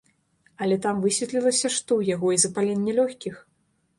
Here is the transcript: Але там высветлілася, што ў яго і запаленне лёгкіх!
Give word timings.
Але 0.65 0.77
там 0.85 1.01
высветлілася, 1.03 1.71
што 1.75 1.91
ў 1.99 2.15
яго 2.15 2.27
і 2.37 2.41
запаленне 2.45 2.95
лёгкіх! 3.01 3.35